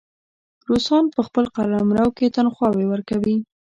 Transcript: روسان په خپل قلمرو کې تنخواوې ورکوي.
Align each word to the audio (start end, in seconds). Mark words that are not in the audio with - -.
روسان 0.69 1.03
په 1.15 1.21
خپل 1.27 1.45
قلمرو 1.55 2.07
کې 2.17 2.33
تنخواوې 2.35 2.85
ورکوي. 2.89 3.35